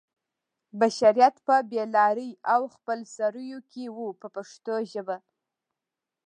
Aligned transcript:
بشریت 0.79 1.35
په 1.47 1.55
بې 1.69 1.83
لارۍ 1.95 2.31
او 2.53 2.61
خپل 2.75 2.99
سرویو 3.15 3.59
کې 3.71 3.83
و 3.95 3.99
په 4.19 4.27
پښتو 4.35 4.75
ژبه. 4.91 5.17